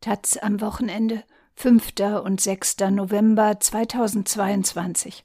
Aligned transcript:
Taz 0.00 0.38
am 0.38 0.62
Wochenende, 0.62 1.24
5. 1.56 1.92
und 2.24 2.40
6. 2.40 2.78
November 2.90 3.60
2022. 3.60 5.24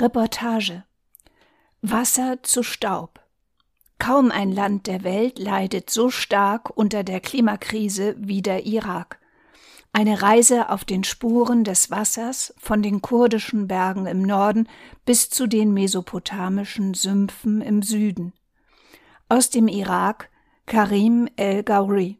Reportage 0.00 0.82
Wasser 1.80 2.42
zu 2.42 2.64
Staub. 2.64 3.20
Kaum 4.00 4.32
ein 4.32 4.50
Land 4.50 4.88
der 4.88 5.04
Welt 5.04 5.38
leidet 5.38 5.90
so 5.90 6.10
stark 6.10 6.76
unter 6.76 7.04
der 7.04 7.20
Klimakrise 7.20 8.16
wie 8.18 8.42
der 8.42 8.66
Irak. 8.66 9.20
Eine 9.92 10.20
Reise 10.22 10.70
auf 10.70 10.84
den 10.84 11.04
Spuren 11.04 11.62
des 11.62 11.92
Wassers 11.92 12.52
von 12.58 12.82
den 12.82 13.02
kurdischen 13.02 13.68
Bergen 13.68 14.06
im 14.06 14.22
Norden 14.22 14.68
bis 15.04 15.30
zu 15.30 15.46
den 15.46 15.72
mesopotamischen 15.72 16.94
Sümpfen 16.94 17.60
im 17.60 17.82
Süden. 17.82 18.32
Aus 19.28 19.50
dem 19.50 19.68
Irak 19.68 20.30
Karim 20.66 21.28
el-Gauri 21.36 22.19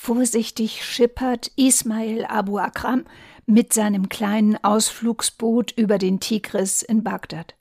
Vorsichtig 0.00 0.84
schippert 0.84 1.50
Ismail 1.56 2.24
Abu 2.24 2.58
Akram 2.58 3.04
mit 3.46 3.72
seinem 3.72 4.08
kleinen 4.08 4.56
Ausflugsboot 4.62 5.72
über 5.72 5.98
den 5.98 6.20
Tigris 6.20 6.82
in 6.82 7.02
Bagdad. 7.02 7.56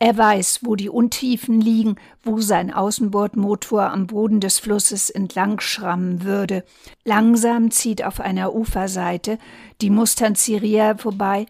Er 0.00 0.18
weiß, 0.18 0.60
wo 0.62 0.74
die 0.74 0.88
Untiefen 0.88 1.60
liegen, 1.60 1.94
wo 2.24 2.40
sein 2.40 2.74
Außenbordmotor 2.74 3.84
am 3.84 4.08
Boden 4.08 4.40
des 4.40 4.58
Flusses 4.58 5.10
entlang 5.10 5.60
schrammen 5.60 6.24
würde. 6.24 6.64
Langsam 7.04 7.70
zieht 7.70 8.04
auf 8.04 8.18
einer 8.18 8.52
Uferseite 8.52 9.38
die 9.80 9.90
Mustanziria 9.90 10.96
vorbei. 10.96 11.46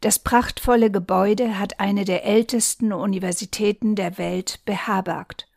Das 0.00 0.20
prachtvolle 0.20 0.92
Gebäude 0.92 1.58
hat 1.58 1.80
eine 1.80 2.04
der 2.04 2.24
ältesten 2.24 2.92
Universitäten 2.92 3.96
der 3.96 4.18
Welt 4.18 4.60
beherbergt. 4.64 5.47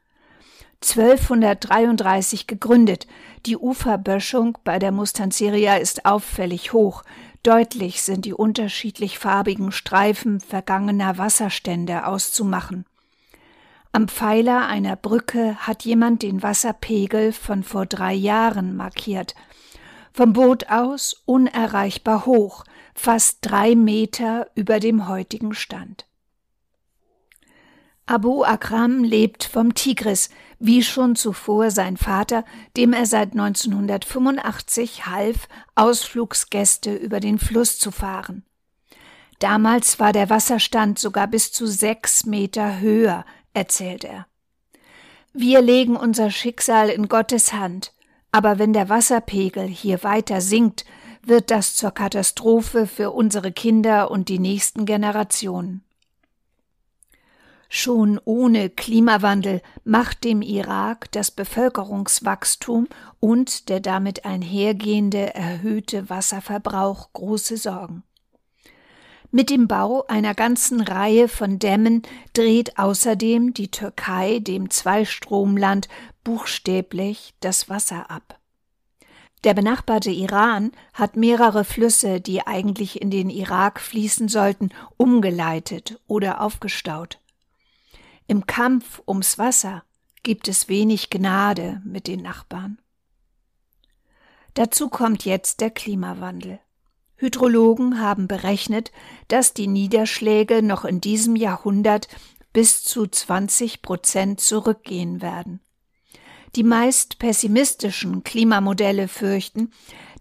1233 0.81 2.47
gegründet. 2.47 3.08
Die 3.45 3.58
Uferböschung 3.58 4.58
bei 4.64 4.80
der 4.80 4.92
Mustanceria 4.92 5.75
ist 5.75 6.06
auffällig 6.06 6.73
hoch. 6.73 7.03
Deutlich 7.44 8.02
sind 8.02 8.25
die 8.25 8.33
unterschiedlich 8.33 9.19
farbigen 9.19 9.72
Streifen 9.72 10.39
vergangener 10.39 11.17
Wasserstände 11.17 12.06
auszumachen. 12.06 12.86
Am 13.91 14.08
Pfeiler 14.08 14.67
einer 14.67 14.95
Brücke 14.95 15.56
hat 15.58 15.83
jemand 15.83 16.23
den 16.23 16.41
Wasserpegel 16.41 17.34
von 17.34 17.63
vor 17.63 17.86
drei 17.86 18.13
Jahren 18.13 18.75
markiert. 18.75 19.36
Vom 20.13 20.34
Boot 20.34 20.69
aus 20.69 21.22
unerreichbar 21.25 22.25
hoch, 22.25 22.63
fast 22.95 23.39
drei 23.41 23.75
Meter 23.75 24.47
über 24.56 24.80
dem 24.80 25.08
heutigen 25.08 25.53
Stand. 25.53 26.06
Abu 28.06 28.44
Akram 28.44 29.03
lebt 29.03 29.44
vom 29.44 29.73
Tigris, 29.73 30.30
wie 30.62 30.84
schon 30.84 31.16
zuvor 31.16 31.72
sein 31.72 31.98
Vater, 31.98 32.45
dem 32.78 32.94
er 32.94 33.08
seit 33.08 33.31
1985 33.31 35.08
half, 35.08 35.48
Ausflugsgäste 35.76 36.94
über 36.94 37.20
den 37.20 37.40
Fluss 37.40 37.80
zu 37.80 37.92
fahren. 37.92 38.44
Damals 39.40 40.00
war 40.00 40.14
der 40.14 40.30
Wasserstand 40.30 41.00
sogar 41.00 41.26
bis 41.26 41.52
zu 41.52 41.66
sechs 41.66 42.28
Meter 42.28 42.80
höher, 42.80 43.26
erzählt 43.56 44.03
er. 44.03 44.28
Wir 45.34 45.62
legen 45.62 45.95
unser 45.95 46.30
Schicksal 46.30 46.90
in 46.90 47.08
Gottes 47.08 47.53
Hand, 47.53 47.94
aber 48.31 48.59
wenn 48.59 48.73
der 48.73 48.88
Wasserpegel 48.88 49.68
hier 49.68 50.03
weiter 50.03 50.42
sinkt, 50.42 50.86
wird 51.23 51.50
das 51.50 51.75
zur 51.75 51.92
Katastrophe 51.92 52.86
für 52.86 53.12
unsere 53.12 53.52
Kinder 53.52 54.12
und 54.12 54.30
die 54.30 54.40
nächsten 54.40 54.86
Generationen. 54.86 55.84
Schon 57.73 58.19
ohne 58.25 58.69
Klimawandel 58.69 59.61
macht 59.86 60.25
dem 60.25 60.41
Irak 60.41 61.09
das 61.14 61.31
Bevölkerungswachstum 61.31 62.89
und 63.22 63.69
der 63.69 63.80
damit 63.80 64.25
einhergehende 64.25 65.33
erhöhte 65.33 66.09
Wasserverbrauch 66.09 67.13
große 67.13 67.56
Sorgen. 67.56 68.03
Mit 69.31 69.50
dem 69.50 69.69
Bau 69.69 70.06
einer 70.07 70.35
ganzen 70.35 70.81
Reihe 70.81 71.29
von 71.29 71.59
Dämmen 71.59 72.01
dreht 72.34 72.78
außerdem 72.78 73.53
die 73.53 73.72
Türkei 73.72 74.40
dem 74.40 74.69
Zweistromland 74.69 75.88
buchstäblich 76.25 77.35
das 77.40 77.69
Wasser 77.69 78.12
ab. 78.12 78.38
Der 79.46 79.53
benachbarte 79.53 80.12
Iran 80.12 80.73
hat 80.94 81.16
mehrere 81.16 81.63
Flüsse, 81.63 82.19
die 82.19 82.46
eigentlich 82.46 83.01
in 83.01 83.12
den 83.12 83.29
Irak 83.29 83.79
fließen 83.79 84.28
sollten, 84.28 84.72
umgeleitet 84.97 86.01
oder 86.07 86.41
aufgestaut. 86.41 87.21
Im 88.28 88.46
Kampf 88.46 89.02
ums 89.08 89.38
Wasser 89.38 89.84
gibt 90.24 90.48
es 90.48 90.70
wenig 90.70 91.09
Gnade 91.09 91.82
mit 91.84 92.08
den 92.08 92.22
Nachbarn. 92.22 92.80
Dazu 94.54 94.90
kommt 94.90 95.26
jetzt 95.26 95.62
der 95.62 95.70
Klimawandel. 95.70 96.59
Hydrologen 97.16 98.00
haben 98.00 98.28
berechnet, 98.28 98.92
dass 99.28 99.54
die 99.54 99.68
Niederschläge 99.68 100.62
noch 100.64 100.86
in 100.86 101.02
diesem 101.02 101.36
Jahrhundert 101.36 102.08
bis 102.52 102.84
zu 102.84 103.08
20 103.08 103.82
Prozent 103.82 104.42
zurückgehen 104.42 105.22
werden. 105.22 105.62
Die 106.56 106.64
meist 106.64 107.20
pessimistischen 107.20 108.24
Klimamodelle 108.24 109.08
fürchten, 109.08 109.72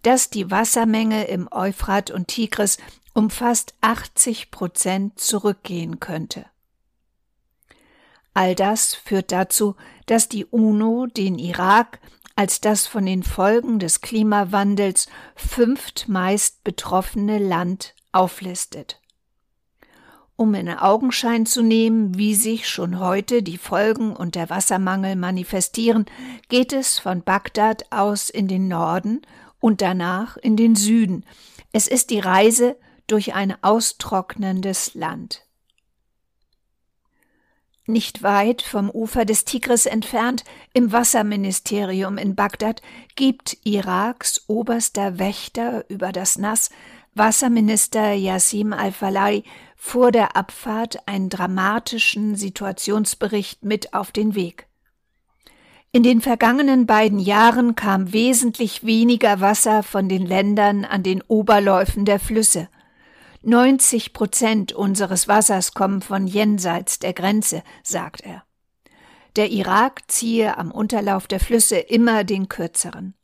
dass 0.02 0.30
die 0.30 0.50
Wassermenge 0.50 1.24
im 1.24 1.48
Euphrat 1.50 2.10
und 2.10 2.28
Tigris 2.28 2.78
um 3.14 3.30
fast 3.30 3.74
80 3.80 4.50
Prozent 4.50 5.18
zurückgehen 5.18 5.98
könnte. 5.98 6.46
All 8.40 8.54
das 8.54 8.94
führt 8.94 9.32
dazu, 9.32 9.76
dass 10.06 10.30
die 10.30 10.46
UNO 10.46 11.04
den 11.04 11.38
Irak 11.38 12.00
als 12.36 12.62
das 12.62 12.86
von 12.86 13.04
den 13.04 13.22
Folgen 13.22 13.78
des 13.78 14.00
Klimawandels 14.00 15.08
fünftmeist 15.36 16.64
betroffene 16.64 17.38
Land 17.38 17.94
auflistet. 18.12 18.98
Um 20.36 20.54
in 20.54 20.70
Augenschein 20.70 21.44
zu 21.44 21.60
nehmen, 21.62 22.16
wie 22.16 22.34
sich 22.34 22.66
schon 22.66 22.98
heute 22.98 23.42
die 23.42 23.58
Folgen 23.58 24.16
und 24.16 24.36
der 24.36 24.48
Wassermangel 24.48 25.16
manifestieren, 25.16 26.06
geht 26.48 26.72
es 26.72 26.98
von 26.98 27.22
Bagdad 27.22 27.92
aus 27.92 28.30
in 28.30 28.48
den 28.48 28.68
Norden 28.68 29.20
und 29.58 29.82
danach 29.82 30.38
in 30.38 30.56
den 30.56 30.76
Süden. 30.76 31.26
Es 31.72 31.86
ist 31.86 32.08
die 32.08 32.20
Reise 32.20 32.78
durch 33.06 33.34
ein 33.34 33.62
austrocknendes 33.62 34.94
Land. 34.94 35.42
Nicht 37.90 38.22
weit 38.22 38.62
vom 38.62 38.88
Ufer 38.88 39.24
des 39.24 39.44
Tigris 39.44 39.84
entfernt, 39.84 40.44
im 40.72 40.92
Wasserministerium 40.92 42.18
in 42.18 42.36
Bagdad, 42.36 42.82
gibt 43.16 43.58
Iraks 43.64 44.44
oberster 44.46 45.18
Wächter 45.18 45.84
über 45.88 46.12
das 46.12 46.38
Nass, 46.38 46.70
Wasserminister 47.14 48.12
Yassim 48.12 48.72
al-Falai, 48.72 49.42
vor 49.74 50.12
der 50.12 50.36
Abfahrt 50.36 51.08
einen 51.08 51.30
dramatischen 51.30 52.36
Situationsbericht 52.36 53.64
mit 53.64 53.92
auf 53.92 54.12
den 54.12 54.36
Weg. 54.36 54.68
In 55.90 56.04
den 56.04 56.20
vergangenen 56.20 56.86
beiden 56.86 57.18
Jahren 57.18 57.74
kam 57.74 58.12
wesentlich 58.12 58.84
weniger 58.84 59.40
Wasser 59.40 59.82
von 59.82 60.08
den 60.08 60.24
Ländern 60.24 60.84
an 60.84 61.02
den 61.02 61.22
Oberläufen 61.22 62.04
der 62.04 62.20
Flüsse– 62.20 62.68
90 63.42 64.12
Prozent 64.12 64.72
unseres 64.72 65.26
Wassers 65.26 65.72
kommen 65.72 66.02
von 66.02 66.26
jenseits 66.26 66.98
der 66.98 67.14
Grenze, 67.14 67.62
sagt 67.82 68.20
er. 68.20 68.44
Der 69.36 69.50
Irak 69.50 70.02
ziehe 70.10 70.58
am 70.58 70.70
Unterlauf 70.70 71.26
der 71.26 71.40
Flüsse 71.40 71.78
immer 71.78 72.24
den 72.24 72.48
kürzeren. 72.48 73.14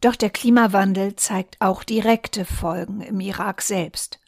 Doch 0.00 0.16
der 0.16 0.30
Klimawandel 0.30 1.16
zeigt 1.16 1.56
auch 1.60 1.82
direkte 1.82 2.44
Folgen 2.44 3.00
im 3.00 3.20
Irak 3.20 3.62
selbst. 3.62 4.20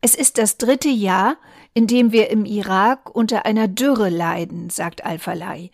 Es 0.00 0.14
ist 0.14 0.38
das 0.38 0.56
dritte 0.56 0.88
Jahr, 0.88 1.36
in 1.74 1.86
dem 1.86 2.10
wir 2.10 2.30
im 2.30 2.44
Irak 2.44 3.14
unter 3.14 3.44
einer 3.44 3.68
Dürre 3.68 4.08
leiden, 4.08 4.70
sagt 4.70 5.04
Al-Falai. 5.04 5.70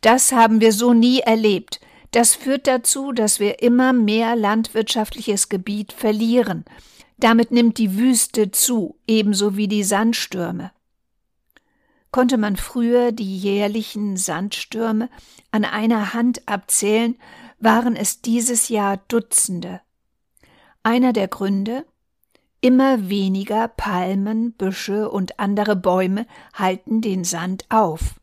Das 0.00 0.32
haben 0.32 0.60
wir 0.60 0.72
so 0.72 0.92
nie 0.92 1.20
erlebt. 1.20 1.80
Das 2.10 2.34
führt 2.34 2.66
dazu, 2.66 3.12
dass 3.12 3.40
wir 3.40 3.62
immer 3.62 3.92
mehr 3.92 4.36
landwirtschaftliches 4.36 5.48
Gebiet 5.48 5.92
verlieren. 5.92 6.64
Damit 7.18 7.50
nimmt 7.50 7.78
die 7.78 7.96
Wüste 7.96 8.50
zu, 8.50 8.98
ebenso 9.06 9.56
wie 9.56 9.68
die 9.68 9.84
Sandstürme. 9.84 10.70
Konnte 12.10 12.38
man 12.38 12.56
früher 12.56 13.12
die 13.12 13.36
jährlichen 13.36 14.16
Sandstürme 14.16 15.08
an 15.50 15.64
einer 15.64 16.14
Hand 16.14 16.46
abzählen, 16.48 17.16
waren 17.58 17.96
es 17.96 18.20
dieses 18.20 18.68
Jahr 18.68 18.98
Dutzende. 19.08 19.80
Einer 20.82 21.12
der 21.12 21.28
Gründe 21.28 21.84
Immer 22.66 23.08
weniger 23.10 23.68
Palmen, 23.68 24.52
Büsche 24.52 25.10
und 25.10 25.38
andere 25.38 25.76
Bäume 25.76 26.26
halten 26.54 27.00
den 27.00 27.22
Sand 27.22 27.64
auf. 27.68 28.18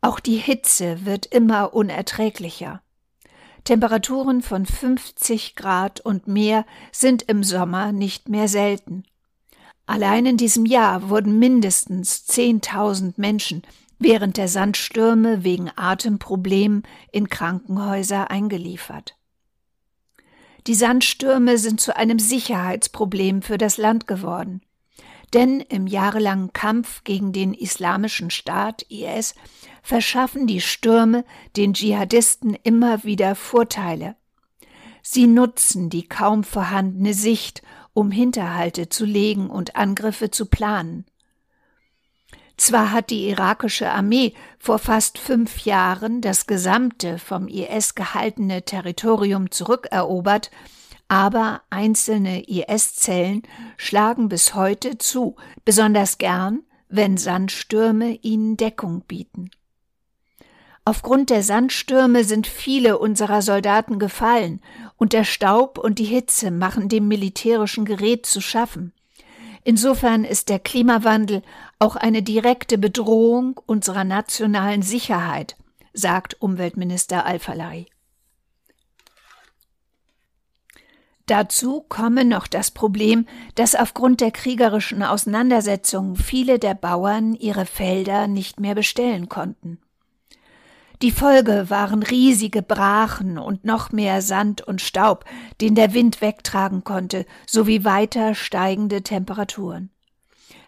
Auch 0.00 0.20
die 0.20 0.36
Hitze 0.36 1.06
wird 1.06 1.24
immer 1.26 1.72
unerträglicher. 1.72 2.82
Temperaturen 3.66 4.42
von 4.42 4.64
50 4.64 5.56
Grad 5.56 6.00
und 6.00 6.28
mehr 6.28 6.64
sind 6.92 7.22
im 7.22 7.42
Sommer 7.42 7.90
nicht 7.90 8.28
mehr 8.28 8.46
selten. 8.46 9.02
Allein 9.86 10.24
in 10.24 10.36
diesem 10.36 10.66
Jahr 10.66 11.10
wurden 11.10 11.40
mindestens 11.40 12.28
10.000 12.28 13.14
Menschen 13.16 13.62
während 13.98 14.36
der 14.36 14.46
Sandstürme 14.46 15.42
wegen 15.42 15.68
Atemproblemen 15.74 16.84
in 17.10 17.28
Krankenhäuser 17.28 18.30
eingeliefert. 18.30 19.16
Die 20.68 20.74
Sandstürme 20.74 21.58
sind 21.58 21.80
zu 21.80 21.96
einem 21.96 22.20
Sicherheitsproblem 22.20 23.42
für 23.42 23.58
das 23.58 23.78
Land 23.78 24.06
geworden. 24.06 24.60
Denn 25.34 25.60
im 25.60 25.86
jahrelangen 25.86 26.52
Kampf 26.52 27.02
gegen 27.04 27.32
den 27.32 27.52
islamischen 27.52 28.30
Staat 28.30 28.82
IS 28.88 29.34
verschaffen 29.82 30.46
die 30.46 30.60
Stürme 30.60 31.24
den 31.56 31.74
Dschihadisten 31.74 32.56
immer 32.62 33.04
wieder 33.04 33.34
Vorteile. 33.34 34.16
Sie 35.02 35.26
nutzen 35.26 35.90
die 35.90 36.08
kaum 36.08 36.42
vorhandene 36.42 37.14
Sicht, 37.14 37.62
um 37.92 38.10
Hinterhalte 38.10 38.88
zu 38.88 39.04
legen 39.04 39.48
und 39.48 39.76
Angriffe 39.76 40.30
zu 40.30 40.46
planen. 40.46 41.06
Zwar 42.56 42.90
hat 42.90 43.10
die 43.10 43.28
irakische 43.28 43.90
Armee 43.90 44.32
vor 44.58 44.78
fast 44.78 45.18
fünf 45.18 45.64
Jahren 45.64 46.22
das 46.22 46.46
gesamte 46.46 47.18
vom 47.18 47.48
IS 47.48 47.94
gehaltene 47.94 48.64
Territorium 48.64 49.50
zurückerobert, 49.50 50.50
aber 51.08 51.62
einzelne 51.70 52.48
IS-Zellen 52.48 53.42
schlagen 53.76 54.28
bis 54.28 54.54
heute 54.54 54.98
zu, 54.98 55.36
besonders 55.64 56.18
gern, 56.18 56.62
wenn 56.88 57.16
Sandstürme 57.16 58.18
ihnen 58.22 58.56
Deckung 58.56 59.02
bieten. 59.02 59.50
Aufgrund 60.84 61.30
der 61.30 61.42
Sandstürme 61.42 62.22
sind 62.22 62.46
viele 62.46 62.98
unserer 62.98 63.42
Soldaten 63.42 63.98
gefallen, 63.98 64.60
und 64.96 65.12
der 65.12 65.24
Staub 65.24 65.78
und 65.78 65.98
die 65.98 66.04
Hitze 66.04 66.50
machen 66.50 66.88
dem 66.88 67.08
militärischen 67.08 67.84
Gerät 67.84 68.24
zu 68.24 68.40
schaffen. 68.40 68.92
Insofern 69.64 70.24
ist 70.24 70.48
der 70.48 70.60
Klimawandel 70.60 71.42
auch 71.80 71.96
eine 71.96 72.22
direkte 72.22 72.78
Bedrohung 72.78 73.60
unserer 73.66 74.04
nationalen 74.04 74.82
Sicherheit, 74.82 75.56
sagt 75.92 76.40
Umweltminister 76.40 77.26
Al-Falai. 77.26 77.86
Dazu 81.26 81.84
komme 81.88 82.24
noch 82.24 82.46
das 82.46 82.70
Problem, 82.70 83.26
dass 83.56 83.74
aufgrund 83.74 84.20
der 84.20 84.30
kriegerischen 84.30 85.02
Auseinandersetzungen 85.02 86.14
viele 86.14 86.60
der 86.60 86.74
Bauern 86.74 87.34
ihre 87.34 87.66
Felder 87.66 88.28
nicht 88.28 88.60
mehr 88.60 88.76
bestellen 88.76 89.28
konnten. 89.28 89.80
Die 91.02 91.10
Folge 91.10 91.68
waren 91.68 92.02
riesige 92.02 92.62
Brachen 92.62 93.38
und 93.38 93.64
noch 93.64 93.92
mehr 93.92 94.22
Sand 94.22 94.62
und 94.62 94.80
Staub, 94.80 95.24
den 95.60 95.74
der 95.74 95.92
Wind 95.92 96.22
wegtragen 96.22 96.84
konnte, 96.84 97.26
sowie 97.46 97.84
weiter 97.84 98.34
steigende 98.34 99.02
Temperaturen. 99.02 99.90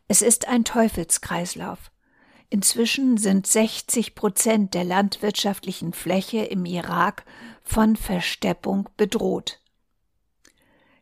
Es 0.06 0.20
ist 0.20 0.49
ein 0.49 0.64
Teufelskreislauf. 0.64 1.90
Inzwischen 2.50 3.16
sind 3.16 3.46
60 3.46 4.14
Prozent 4.14 4.75
der 4.75 4.84
landwirtschaftlichen 4.84 5.93
Fläche 5.93 6.38
im 6.38 6.64
Irak 6.64 7.25
von 7.62 7.94
Versteppung 7.96 8.88
bedroht. 8.96 9.60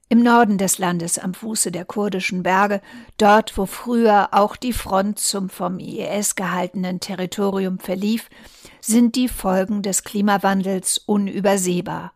Im 0.08 0.22
Norden 0.22 0.56
des 0.56 0.78
Landes 0.78 1.18
am 1.18 1.34
Fuße 1.34 1.72
der 1.72 1.84
kurdischen 1.84 2.44
Berge, 2.44 2.80
dort 3.18 3.58
wo 3.58 3.66
früher 3.66 4.28
auch 4.30 4.54
die 4.54 4.72
Front 4.72 5.18
zum 5.18 5.48
vom 5.48 5.80
IS 5.80 6.36
gehaltenen 6.36 7.00
Territorium 7.00 7.80
verlief, 7.80 8.30
sind 8.80 9.16
die 9.16 9.26
Folgen 9.26 9.82
des 9.82 10.04
Klimawandels 10.04 10.98
unübersehbar. 10.98 12.12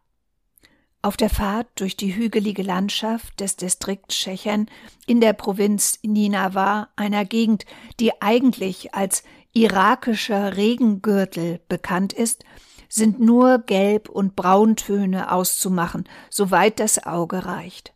Auf 1.02 1.16
der 1.16 1.30
Fahrt 1.30 1.66
durch 1.76 1.96
die 1.96 2.14
hügelige 2.14 2.62
Landschaft 2.62 3.40
des 3.40 3.56
Distrikts 3.56 4.14
Tschechen 4.14 4.70
in 5.06 5.20
der 5.20 5.32
Provinz 5.32 5.98
Ninava, 6.04 6.90
einer 6.94 7.24
Gegend, 7.24 7.64
die 7.98 8.22
eigentlich 8.22 8.94
als 8.94 9.24
irakischer 9.52 10.56
Regengürtel 10.56 11.60
bekannt 11.68 12.12
ist, 12.12 12.44
sind 12.90 13.20
nur 13.20 13.60
Gelb- 13.60 14.10
und 14.10 14.36
Brauntöne 14.36 15.32
auszumachen, 15.32 16.06
soweit 16.28 16.80
das 16.80 17.06
Auge 17.06 17.46
reicht. 17.46 17.94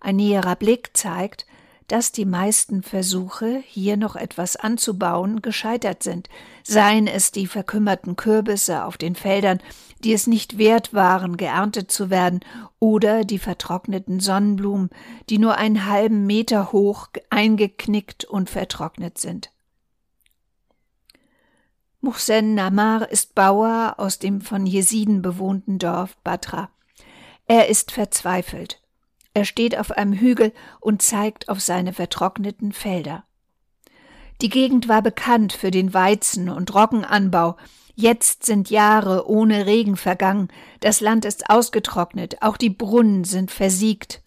Ein 0.00 0.16
näherer 0.16 0.56
Blick 0.56 0.90
zeigt, 0.94 1.46
dass 1.88 2.12
die 2.12 2.24
meisten 2.24 2.82
Versuche, 2.82 3.62
hier 3.64 3.96
noch 3.96 4.16
etwas 4.16 4.56
anzubauen, 4.56 5.40
gescheitert 5.42 6.02
sind, 6.02 6.28
seien 6.62 7.06
es 7.06 7.30
die 7.30 7.46
verkümmerten 7.46 8.16
Kürbisse 8.16 8.84
auf 8.84 8.96
den 8.96 9.14
Feldern, 9.14 9.60
die 10.00 10.12
es 10.12 10.26
nicht 10.26 10.58
wert 10.58 10.92
waren, 10.92 11.36
geerntet 11.36 11.92
zu 11.92 12.10
werden, 12.10 12.40
oder 12.78 13.24
die 13.24 13.38
vertrockneten 13.38 14.18
Sonnenblumen, 14.20 14.90
die 15.30 15.38
nur 15.38 15.56
einen 15.56 15.86
halben 15.86 16.26
Meter 16.26 16.72
hoch 16.72 17.08
eingeknickt 17.30 18.24
und 18.24 18.50
vertrocknet 18.50 19.18
sind. 19.18 19.53
Muhsen 22.04 22.54
Namar 22.54 23.10
ist 23.10 23.34
Bauer 23.34 23.94
aus 23.96 24.18
dem 24.18 24.42
von 24.42 24.66
Jesiden 24.66 25.22
bewohnten 25.22 25.78
Dorf 25.78 26.18
Batra. 26.18 26.68
Er 27.46 27.68
ist 27.68 27.92
verzweifelt. 27.92 28.82
Er 29.32 29.46
steht 29.46 29.78
auf 29.78 29.90
einem 29.90 30.12
Hügel 30.12 30.52
und 30.80 31.00
zeigt 31.00 31.48
auf 31.48 31.62
seine 31.62 31.94
vertrockneten 31.94 32.72
Felder. 32.72 33.24
Die 34.42 34.50
Gegend 34.50 34.86
war 34.86 35.00
bekannt 35.00 35.54
für 35.54 35.70
den 35.70 35.94
Weizen- 35.94 36.50
und 36.50 36.74
Roggenanbau. 36.74 37.56
Jetzt 37.94 38.44
sind 38.44 38.68
Jahre 38.68 39.26
ohne 39.26 39.64
Regen 39.64 39.96
vergangen. 39.96 40.48
Das 40.80 41.00
Land 41.00 41.24
ist 41.24 41.48
ausgetrocknet. 41.48 42.42
Auch 42.42 42.58
die 42.58 42.70
Brunnen 42.70 43.24
sind 43.24 43.50
versiegt. 43.50 44.22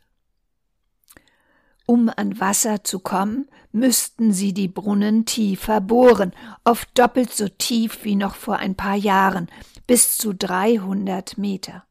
Um 1.85 2.11
an 2.15 2.39
Wasser 2.39 2.83
zu 2.83 2.97
kommen, 2.99 3.47
müssten 3.77 4.31
sie 4.31 4.53
die 4.53 4.67
Brunnen 4.67 5.25
tiefer 5.25 5.81
bohren, 5.81 6.33
oft 6.63 6.89
doppelt 6.97 7.31
so 7.31 7.47
tief 7.47 8.03
wie 8.03 8.15
noch 8.15 8.35
vor 8.35 8.57
ein 8.57 8.75
paar 8.75 8.95
Jahren, 8.95 9.47
bis 9.85 10.17
zu 10.17 10.33
300 10.33 11.37
Meter. 11.37 11.83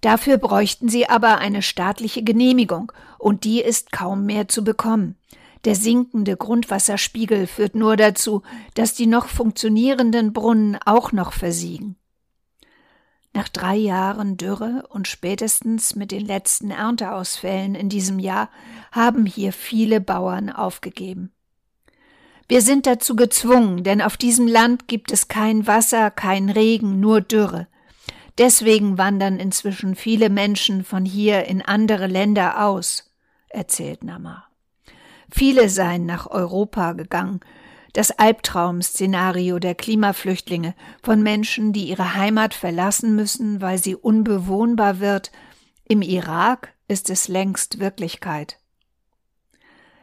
Dafür 0.00 0.38
bräuchten 0.38 0.88
sie 0.88 1.08
aber 1.08 1.38
eine 1.38 1.62
staatliche 1.62 2.22
Genehmigung, 2.22 2.92
und 3.18 3.44
die 3.44 3.60
ist 3.60 3.92
kaum 3.92 4.26
mehr 4.26 4.48
zu 4.48 4.62
bekommen. 4.62 5.16
Der 5.64 5.74
sinkende 5.74 6.36
Grundwasserspiegel 6.36 7.46
führt 7.46 7.74
nur 7.74 7.96
dazu, 7.96 8.42
dass 8.74 8.94
die 8.94 9.06
noch 9.06 9.26
funktionierenden 9.26 10.32
Brunnen 10.32 10.78
auch 10.84 11.12
noch 11.12 11.32
versiegen. 11.32 11.96
Nach 13.36 13.50
drei 13.50 13.76
Jahren 13.76 14.38
Dürre 14.38 14.84
und 14.88 15.06
spätestens 15.08 15.94
mit 15.94 16.10
den 16.10 16.24
letzten 16.24 16.70
Ernteausfällen 16.70 17.74
in 17.74 17.90
diesem 17.90 18.18
Jahr 18.18 18.48
haben 18.92 19.26
hier 19.26 19.52
viele 19.52 20.00
Bauern 20.00 20.48
aufgegeben. 20.48 21.34
Wir 22.48 22.62
sind 22.62 22.86
dazu 22.86 23.14
gezwungen, 23.14 23.84
denn 23.84 24.00
auf 24.00 24.16
diesem 24.16 24.46
Land 24.46 24.88
gibt 24.88 25.12
es 25.12 25.28
kein 25.28 25.66
Wasser, 25.66 26.10
kein 26.10 26.48
Regen, 26.48 26.98
nur 26.98 27.20
Dürre. 27.20 27.66
Deswegen 28.38 28.96
wandern 28.96 29.38
inzwischen 29.38 29.96
viele 29.96 30.30
Menschen 30.30 30.82
von 30.82 31.04
hier 31.04 31.44
in 31.44 31.60
andere 31.60 32.06
Länder 32.06 32.64
aus, 32.64 33.12
erzählt 33.50 34.02
Namar. 34.02 34.48
Viele 35.30 35.68
seien 35.68 36.06
nach 36.06 36.26
Europa 36.26 36.94
gegangen, 36.94 37.40
das 37.96 38.10
Albtraum-Szenario 38.10 39.58
der 39.58 39.74
Klimaflüchtlinge 39.74 40.74
von 41.02 41.22
Menschen, 41.22 41.72
die 41.72 41.88
ihre 41.88 42.14
Heimat 42.14 42.52
verlassen 42.52 43.16
müssen, 43.16 43.62
weil 43.62 43.78
sie 43.78 43.94
unbewohnbar 43.94 45.00
wird. 45.00 45.32
Im 45.88 46.02
Irak 46.02 46.74
ist 46.88 47.08
es 47.08 47.26
längst 47.26 47.80
Wirklichkeit. 47.80 48.58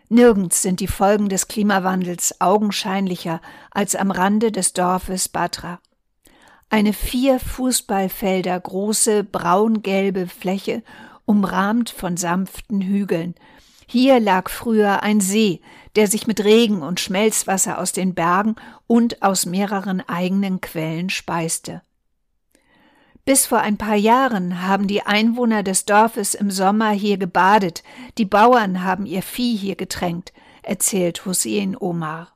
Nirgends 0.10 0.64
sind 0.64 0.80
die 0.80 0.88
Folgen 0.88 1.30
des 1.30 1.48
Klimawandels 1.48 2.42
augenscheinlicher 2.42 3.42
als 3.70 3.96
am 3.96 4.10
Rande 4.10 4.52
des 4.52 4.74
Dorfes 4.74 5.30
Batra. 5.30 5.80
Eine 6.70 6.94
vier 6.94 7.40
Fußballfelder 7.40 8.60
große 8.60 9.24
braungelbe 9.24 10.26
Fläche, 10.26 10.82
umrahmt 11.26 11.92
von 11.92 12.18
sanften 12.18 12.82
Hügeln. 12.82 13.36
Hier 13.86 14.20
lag 14.20 14.50
früher 14.50 15.04
ein 15.04 15.22
See, 15.22 15.62
der 15.96 16.08
sich 16.08 16.28
mit 16.28 16.44
Regen 16.44 16.82
und 16.82 17.00
Schmelzwasser 17.00 17.78
aus 17.78 17.92
den 17.92 18.14
Bergen 18.14 18.56
und 18.88 19.22
aus 19.22 19.46
mehreren 19.46 20.02
eigenen 20.08 20.62
Quellen 20.62 21.10
speiste. 21.10 21.82
Bis 23.26 23.46
vor 23.46 23.60
ein 23.60 23.78
paar 23.78 23.96
Jahren 23.96 24.62
haben 24.62 24.88
die 24.88 25.04
Einwohner 25.04 25.64
des 25.64 25.86
Dorfes 25.86 26.34
im 26.34 26.52
Sommer 26.52 26.92
hier 26.92 27.18
gebadet, 27.18 27.84
die 28.18 28.26
Bauern 28.26 28.84
haben 28.84 29.06
ihr 29.06 29.22
Vieh 29.22 29.56
hier 29.56 29.76
getränkt, 29.76 30.34
erzählt 30.62 31.26
Hussein 31.26 31.78
Omar. 31.78 32.34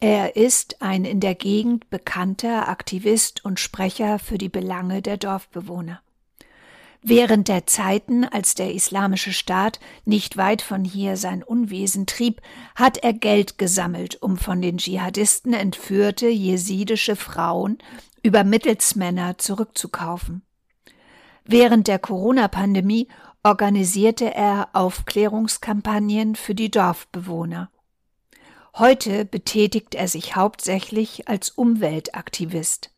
Er 0.00 0.36
ist 0.36 0.80
ein 0.80 1.04
in 1.04 1.18
der 1.18 1.34
Gegend 1.34 1.88
bekannter 1.90 2.68
Aktivist 2.68 3.44
und 3.44 3.58
Sprecher 3.58 4.18
für 4.18 4.38
die 4.38 4.48
Belange 4.48 5.02
der 5.02 5.16
Dorfbewohner. 5.16 6.00
Während 7.02 7.46
der 7.46 7.66
Zeiten, 7.66 8.24
als 8.24 8.54
der 8.54 8.74
Islamische 8.74 9.32
Staat 9.32 9.78
nicht 10.04 10.36
weit 10.36 10.62
von 10.62 10.84
hier 10.84 11.16
sein 11.16 11.42
Unwesen 11.44 12.06
trieb, 12.06 12.42
hat 12.74 12.98
er 12.98 13.12
Geld 13.12 13.56
gesammelt, 13.56 14.20
um 14.20 14.36
von 14.36 14.60
den 14.60 14.78
Dschihadisten 14.78 15.52
entführte 15.52 16.28
jesidische 16.28 17.14
Frauen 17.14 17.78
über 18.22 18.42
Mittelsmänner 18.42 19.38
zurückzukaufen. 19.38 20.42
Während 21.44 21.86
der 21.86 22.00
Corona-Pandemie 22.00 23.08
organisierte 23.44 24.34
er 24.34 24.68
Aufklärungskampagnen 24.72 26.34
für 26.34 26.54
die 26.54 26.70
Dorfbewohner. 26.70 27.70
Heute 28.74 29.24
betätigt 29.24 29.94
er 29.94 30.08
sich 30.08 30.36
hauptsächlich 30.36 31.28
als 31.28 31.50
Umweltaktivist. 31.50 32.90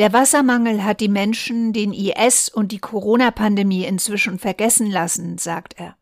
Der 0.00 0.14
Wassermangel 0.14 0.82
hat 0.82 1.02
die 1.02 1.10
Menschen 1.10 1.74
den 1.74 1.92
IS 1.92 2.48
und 2.48 2.72
die 2.72 2.78
Corona-Pandemie 2.78 3.84
inzwischen 3.84 4.38
vergessen 4.38 4.90
lassen, 4.90 5.36
sagt 5.36 5.74
er. 5.78 5.94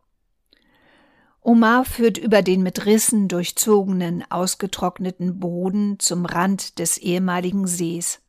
Omar 1.40 1.84
führt 1.84 2.16
über 2.16 2.42
den 2.42 2.62
mit 2.62 2.86
Rissen 2.86 3.26
durchzogenen, 3.26 4.24
ausgetrockneten 4.30 5.40
Boden 5.40 5.98
zum 5.98 6.26
Rand 6.26 6.78
des 6.78 6.96
ehemaligen 6.98 7.66
Sees. 7.66 8.20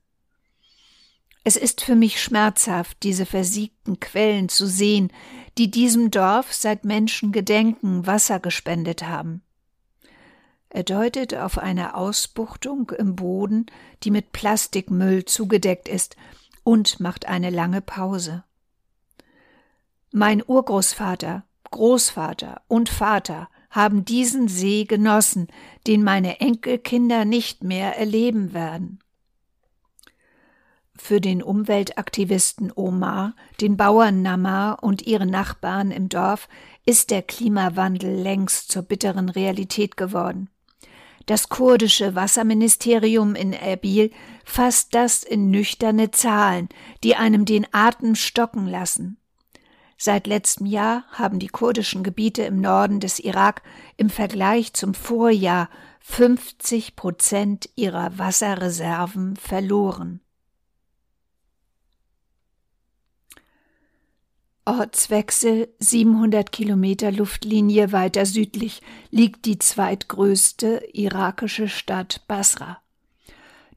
Es 1.43 1.55
ist 1.55 1.81
für 1.81 1.95
mich 1.95 2.19
schmerzhaft, 2.19 3.03
diese 3.03 3.27
versiegten 3.27 3.99
Quellen 3.99 4.49
zu 4.49 4.65
sehen, 4.65 5.13
die 5.59 5.69
diesem 5.69 6.09
Dorf 6.09 6.51
seit 6.51 6.83
Menschengedenken 6.83 8.07
Wasser 8.07 8.39
gespendet 8.39 9.03
haben. 9.03 9.43
Er 10.69 10.83
deutet 10.83 11.33
auf 11.35 11.57
eine 11.57 11.95
Ausbuchtung 11.95 12.91
im 12.91 13.15
Boden, 13.15 13.65
die 14.03 14.11
mit 14.11 14.31
Plastikmüll 14.31 15.25
zugedeckt 15.25 15.87
ist, 15.87 16.15
und 16.63 16.99
macht 16.99 17.27
eine 17.27 17.49
lange 17.49 17.81
Pause. 17.81 18.43
Mein 20.11 20.43
Urgroßvater, 20.45 21.43
Großvater 21.71 22.61
und 22.67 22.89
Vater 22.89 23.49
haben 23.71 24.05
diesen 24.05 24.47
See 24.47 24.85
genossen, 24.85 25.47
den 25.87 26.03
meine 26.03 26.39
Enkelkinder 26.39 27.25
nicht 27.25 27.63
mehr 27.63 27.97
erleben 27.97 28.53
werden. 28.53 28.99
Für 30.95 31.21
den 31.21 31.41
Umweltaktivisten 31.41 32.71
Omar, 32.75 33.33
den 33.61 33.77
Bauern 33.77 34.21
Namar 34.21 34.83
und 34.83 35.03
ihre 35.03 35.25
Nachbarn 35.25 35.91
im 35.91 36.09
Dorf 36.09 36.49
ist 36.85 37.09
der 37.09 37.21
Klimawandel 37.21 38.13
längst 38.13 38.71
zur 38.71 38.83
bitteren 38.83 39.29
Realität 39.29 39.95
geworden. 39.95 40.49
Das 41.29 41.47
kurdische 41.47 42.15
Wasserministerium 42.15 43.35
in 43.35 43.53
Erbil 43.53 44.09
fasst 44.43 44.95
das 44.95 45.21
in 45.21 45.51
nüchterne 45.51 46.09
Zahlen, 46.09 46.69
die 47.03 47.15
einem 47.17 47.45
den 47.45 47.67
Atem 47.71 48.15
stocken 48.15 48.65
lassen. 48.65 49.19
Seit 49.95 50.25
letztem 50.25 50.65
Jahr 50.65 51.03
haben 51.11 51.37
die 51.37 51.47
kurdischen 51.47 52.01
Gebiete 52.01 52.41
im 52.41 52.59
Norden 52.59 52.99
des 52.99 53.19
Irak 53.19 53.61
im 53.95 54.09
Vergleich 54.09 54.73
zum 54.73 54.95
Vorjahr 54.95 55.69
50 55.99 56.95
Prozent 56.95 57.69
ihrer 57.75 58.17
Wasserreserven 58.17 59.35
verloren. 59.35 60.21
Ortswechsel 64.65 65.67
700 65.79 66.51
Kilometer 66.51 67.11
Luftlinie 67.11 67.91
weiter 67.91 68.25
südlich 68.25 68.81
liegt 69.09 69.45
die 69.45 69.57
zweitgrößte 69.57 70.89
irakische 70.93 71.67
Stadt 71.67 72.21
Basra. 72.27 72.79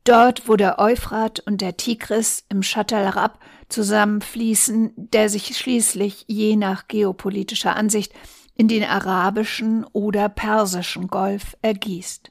Dort, 0.04 0.48
wo 0.48 0.56
der 0.56 0.78
Euphrat 0.78 1.40
und 1.40 1.60
der 1.60 1.76
Tigris 1.76 2.44
im 2.48 2.62
Shatalrab 2.62 3.38
zusammenfließen, 3.68 4.92
der 4.96 5.28
sich 5.28 5.56
schließlich 5.56 6.24
je 6.26 6.56
nach 6.56 6.88
geopolitischer 6.88 7.76
Ansicht 7.76 8.12
in 8.56 8.68
den 8.68 8.84
arabischen 8.84 9.84
oder 9.92 10.28
persischen 10.28 11.08
Golf 11.08 11.56
ergießt. 11.62 12.30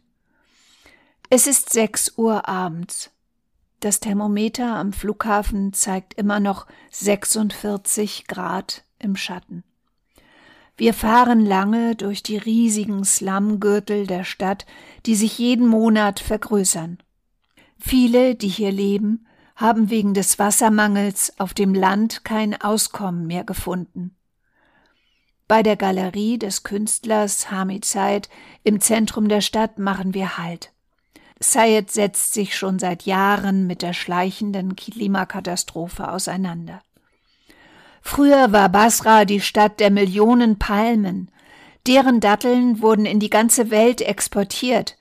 Es 1.29 1.47
ist 1.47 1.71
sechs 1.71 2.13
Uhr 2.17 2.47
abends. 2.47 3.09
Das 3.81 3.99
Thermometer 3.99 4.75
am 4.75 4.93
Flughafen 4.93 5.73
zeigt 5.73 6.13
immer 6.13 6.39
noch 6.39 6.67
46 6.91 8.27
Grad 8.27 8.85
im 8.99 9.15
Schatten. 9.15 9.63
Wir 10.77 10.93
fahren 10.93 11.43
lange 11.43 11.95
durch 11.95 12.21
die 12.21 12.37
riesigen 12.37 13.03
Slumgürtel 13.03 14.05
der 14.05 14.23
Stadt, 14.23 14.67
die 15.07 15.15
sich 15.15 15.39
jeden 15.39 15.67
Monat 15.67 16.19
vergrößern. 16.19 16.99
Viele, 17.79 18.35
die 18.35 18.49
hier 18.49 18.71
leben, 18.71 19.25
haben 19.55 19.89
wegen 19.89 20.13
des 20.13 20.37
Wassermangels 20.37 21.39
auf 21.39 21.55
dem 21.55 21.73
Land 21.73 22.23
kein 22.23 22.61
Auskommen 22.61 23.25
mehr 23.25 23.43
gefunden. 23.43 24.15
Bei 25.47 25.63
der 25.63 25.75
Galerie 25.75 26.37
des 26.37 26.61
Künstlers 26.61 27.49
Hamid 27.49 27.83
Said 27.85 28.29
im 28.63 28.79
Zentrum 28.79 29.27
der 29.27 29.41
Stadt 29.41 29.79
machen 29.79 30.13
wir 30.13 30.37
Halt. 30.37 30.71
Sayed 31.43 31.91
setzt 31.91 32.33
sich 32.33 32.55
schon 32.55 32.77
seit 32.79 33.03
Jahren 33.03 33.65
mit 33.67 33.81
der 33.81 33.93
schleichenden 33.93 34.75
Klimakatastrophe 34.75 36.09
auseinander. 36.09 36.81
Früher 38.01 38.51
war 38.51 38.69
Basra 38.69 39.25
die 39.25 39.41
Stadt 39.41 39.79
der 39.79 39.91
Millionen 39.91 40.59
Palmen. 40.59 41.31
Deren 41.87 42.19
Datteln 42.19 42.81
wurden 42.81 43.05
in 43.05 43.19
die 43.19 43.29
ganze 43.29 43.71
Welt 43.71 44.01
exportiert. 44.01 44.97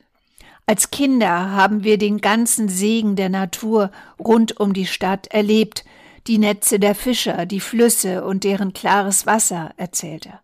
Als 0.67 0.91
Kinder 0.91 1.51
haben 1.51 1.85
wir 1.85 1.99
den 1.99 2.21
ganzen 2.21 2.69
Segen 2.69 3.17
der 3.17 3.29
Natur 3.29 3.91
rund 4.19 4.61
um 4.61 4.73
die 4.73 4.87
Stadt 4.87 5.27
erlebt, 5.27 5.85
die 6.27 6.39
Netze 6.39 6.79
der 6.79 6.95
Fischer, 6.95 7.45
die 7.45 7.61
Flüsse 7.61 8.25
und 8.25 8.45
deren 8.45 8.73
klares 8.73 9.27
Wasser, 9.27 9.73
erzählt 9.77 10.27
er. 10.27 10.41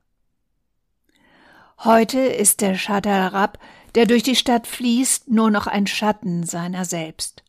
Heute 1.78 2.18
ist 2.18 2.60
der 2.60 2.74
Shadarab 2.74 3.58
der 3.96 4.06
durch 4.06 4.22
die 4.22 4.36
Stadt 4.36 4.66
fließt, 4.66 5.30
nur 5.30 5.50
noch 5.50 5.66
ein 5.66 5.86
Schatten 5.86 6.44
seiner 6.44 6.84
selbst. 6.84 7.42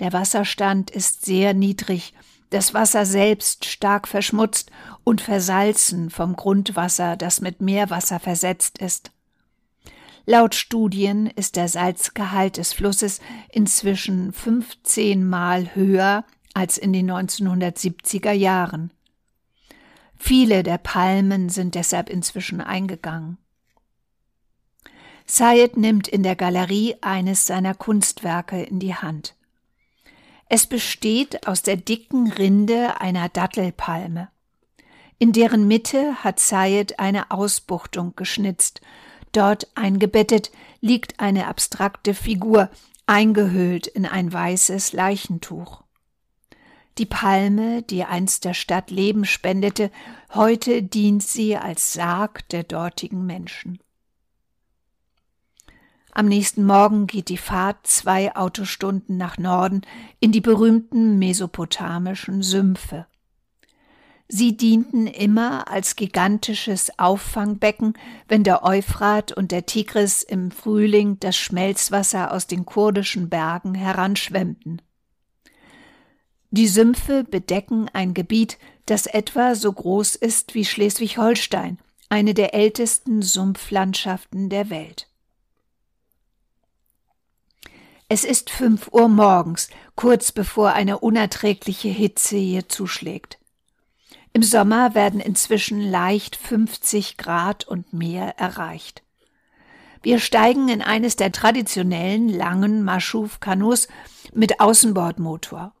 Der 0.00 0.12
Wasserstand 0.12 0.90
ist 0.90 1.26
sehr 1.26 1.52
niedrig, 1.54 2.14
das 2.50 2.72
Wasser 2.72 3.04
selbst 3.04 3.66
stark 3.66 4.08
verschmutzt 4.08 4.70
und 5.04 5.20
versalzen 5.20 6.08
vom 6.08 6.36
Grundwasser, 6.36 7.16
das 7.16 7.42
mit 7.42 7.60
Meerwasser 7.60 8.18
versetzt 8.18 8.78
ist. 8.78 9.10
Laut 10.24 10.54
Studien 10.54 11.26
ist 11.26 11.56
der 11.56 11.68
Salzgehalt 11.68 12.56
des 12.56 12.72
Flusses 12.72 13.20
inzwischen 13.50 14.32
15 14.32 15.26
Mal 15.28 15.74
höher 15.74 16.24
als 16.54 16.78
in 16.78 16.94
den 16.94 17.10
1970er 17.10 18.32
Jahren. 18.32 18.90
Viele 20.16 20.62
der 20.62 20.78
Palmen 20.78 21.50
sind 21.50 21.74
deshalb 21.74 22.08
inzwischen 22.08 22.62
eingegangen. 22.62 23.36
Syed 25.30 25.76
nimmt 25.76 26.08
in 26.08 26.22
der 26.22 26.36
Galerie 26.36 26.96
eines 27.02 27.46
seiner 27.46 27.74
Kunstwerke 27.74 28.62
in 28.62 28.80
die 28.80 28.94
Hand. 28.94 29.36
Es 30.48 30.66
besteht 30.66 31.46
aus 31.46 31.62
der 31.62 31.76
dicken 31.76 32.32
Rinde 32.32 32.98
einer 33.02 33.28
Dattelpalme. 33.28 34.30
In 35.18 35.32
deren 35.32 35.68
Mitte 35.68 36.24
hat 36.24 36.40
Syed 36.40 36.98
eine 36.98 37.30
Ausbuchtung 37.30 38.14
geschnitzt. 38.16 38.80
Dort 39.32 39.68
eingebettet 39.74 40.50
liegt 40.80 41.20
eine 41.20 41.46
abstrakte 41.46 42.14
Figur, 42.14 42.70
eingehüllt 43.06 43.86
in 43.86 44.06
ein 44.06 44.32
weißes 44.32 44.94
Leichentuch. 44.94 45.82
Die 46.96 47.06
Palme, 47.06 47.82
die 47.82 48.04
einst 48.04 48.46
der 48.46 48.54
Stadt 48.54 48.90
Leben 48.90 49.26
spendete, 49.26 49.90
heute 50.32 50.82
dient 50.82 51.22
sie 51.22 51.54
als 51.56 51.92
Sarg 51.92 52.48
der 52.48 52.62
dortigen 52.62 53.26
Menschen. 53.26 53.78
Am 56.18 56.26
nächsten 56.26 56.66
Morgen 56.66 57.06
geht 57.06 57.28
die 57.28 57.36
Fahrt 57.36 57.86
zwei 57.86 58.34
Autostunden 58.34 59.16
nach 59.16 59.38
Norden 59.38 59.82
in 60.18 60.32
die 60.32 60.40
berühmten 60.40 61.16
mesopotamischen 61.16 62.42
Sümpfe. 62.42 63.06
Sie 64.26 64.56
dienten 64.56 65.06
immer 65.06 65.70
als 65.70 65.94
gigantisches 65.94 66.98
Auffangbecken, 66.98 67.94
wenn 68.26 68.42
der 68.42 68.64
Euphrat 68.64 69.30
und 69.30 69.52
der 69.52 69.66
Tigris 69.66 70.24
im 70.24 70.50
Frühling 70.50 71.20
das 71.20 71.36
Schmelzwasser 71.36 72.32
aus 72.32 72.48
den 72.48 72.66
kurdischen 72.66 73.28
Bergen 73.28 73.76
heranschwemmten. 73.76 74.82
Die 76.50 76.66
Sümpfe 76.66 77.22
bedecken 77.22 77.88
ein 77.92 78.12
Gebiet, 78.12 78.58
das 78.86 79.06
etwa 79.06 79.54
so 79.54 79.72
groß 79.72 80.16
ist 80.16 80.56
wie 80.56 80.64
Schleswig-Holstein, 80.64 81.78
eine 82.08 82.34
der 82.34 82.54
ältesten 82.54 83.22
Sumpflandschaften 83.22 84.48
der 84.48 84.68
Welt. 84.68 85.07
Es 88.10 88.24
ist 88.24 88.48
fünf 88.48 88.88
Uhr 88.90 89.06
morgens, 89.08 89.68
kurz 89.94 90.32
bevor 90.32 90.72
eine 90.72 90.98
unerträgliche 90.98 91.90
Hitze 91.90 92.38
hier 92.38 92.66
zuschlägt. 92.66 93.38
Im 94.32 94.42
Sommer 94.42 94.94
werden 94.94 95.20
inzwischen 95.20 95.82
leicht 95.82 96.34
50 96.34 97.18
Grad 97.18 97.68
und 97.68 97.92
mehr 97.92 98.38
erreicht. 98.38 99.02
Wir 100.02 100.20
steigen 100.20 100.70
in 100.70 100.80
eines 100.80 101.16
der 101.16 101.32
traditionellen 101.32 102.30
langen 102.30 102.82
Maschuf-Kanus 102.82 103.88
mit 104.32 104.58
Außenbordmotor. 104.58 105.74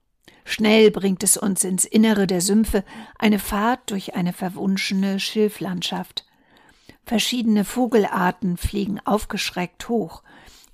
Schnell 0.44 0.90
bringt 0.90 1.22
es 1.22 1.38
uns 1.38 1.64
ins 1.64 1.86
Innere 1.86 2.26
der 2.26 2.42
Sümpfe, 2.42 2.84
eine 3.18 3.38
Fahrt 3.38 3.90
durch 3.90 4.16
eine 4.16 4.34
verwunschene 4.34 5.18
Schilflandschaft. 5.18 6.26
Verschiedene 7.06 7.64
Vogelarten 7.64 8.58
fliegen 8.58 9.00
aufgeschreckt 9.06 9.88
hoch. 9.88 10.22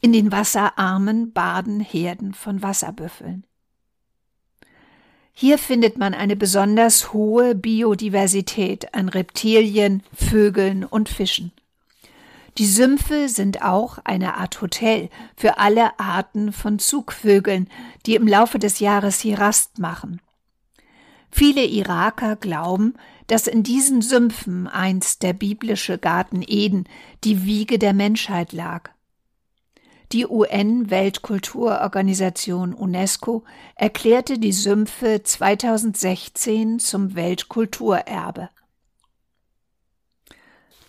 In 0.04 0.12
den 0.12 0.30
Wasserarmen 0.30 1.32
baden 1.32 1.80
Herden 1.80 2.34
von 2.34 2.62
Wasserbüffeln. 2.62 3.46
Hier 5.32 5.56
findet 5.56 5.96
man 5.96 6.12
eine 6.12 6.36
besonders 6.36 7.14
hohe 7.14 7.54
Biodiversität 7.54 8.92
an 8.92 9.08
Reptilien, 9.08 10.02
Vögeln 10.12 10.84
und 10.84 11.08
Fischen. 11.08 11.52
Die 12.58 12.66
Sümpfe 12.66 13.30
sind 13.30 13.62
auch 13.62 13.96
eine 14.04 14.36
Art 14.36 14.60
Hotel 14.60 15.08
für 15.38 15.56
alle 15.56 15.98
Arten 15.98 16.52
von 16.52 16.78
Zugvögeln, 16.78 17.70
die 18.04 18.14
im 18.14 18.28
Laufe 18.28 18.58
des 18.58 18.80
Jahres 18.80 19.20
hier 19.20 19.38
Rast 19.38 19.78
machen. 19.78 20.20
Viele 21.30 21.64
Iraker 21.64 22.36
glauben, 22.36 22.92
dass 23.26 23.46
in 23.46 23.62
diesen 23.62 24.02
Sümpfen 24.02 24.66
einst 24.66 25.22
der 25.22 25.32
biblische 25.32 25.96
Garten 25.96 26.44
Eden, 26.46 26.84
die 27.24 27.46
Wiege 27.46 27.78
der 27.78 27.94
Menschheit 27.94 28.52
lag. 28.52 28.93
Die 30.14 30.26
UN-Weltkulturorganisation 30.28 32.72
UNESCO 32.72 33.44
erklärte 33.74 34.38
die 34.38 34.52
Sümpfe 34.52 35.24
2016 35.24 36.78
zum 36.78 37.16
Weltkulturerbe. 37.16 38.48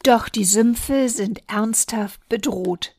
Doch 0.03 0.29
die 0.29 0.46
Sümpfe 0.46 1.10
sind 1.10 1.41
ernsthaft 1.48 2.29
bedroht. 2.29 2.96